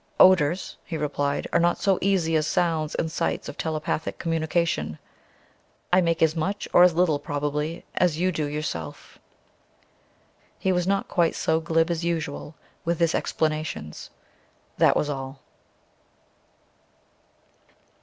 [0.19, 4.97] "Odours," he replied, "are not so easy as sounds and sights of telepathic communication.
[5.93, 9.19] I make as much, or as little, probably, as you do yourself."
[10.57, 14.09] He was not quite so glib as usual with his explanations.
[14.79, 15.39] That was all.